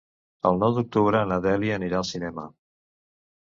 El 0.49 0.55
nou 0.63 0.73
d'octubre 0.77 1.21
na 1.33 1.37
Dèlia 1.45 1.77
anirà 1.81 2.01
al 2.01 2.09
cinema. 2.15 2.49